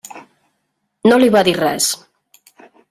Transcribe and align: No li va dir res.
No 1.11 1.21
li 1.21 1.31
va 1.37 1.45
dir 1.49 1.55
res. 1.61 1.93